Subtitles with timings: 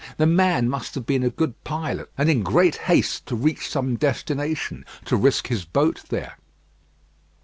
[0.17, 3.97] The man must have been a good pilot, and in great haste to reach some
[3.97, 6.39] destination to risk his boat there.